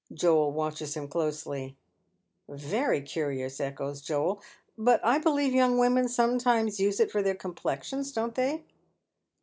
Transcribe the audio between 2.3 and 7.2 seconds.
"Very curious," echoes Joel, "but I believe young women sometimes use it